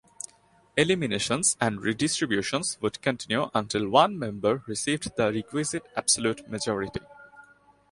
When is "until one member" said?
3.53-4.63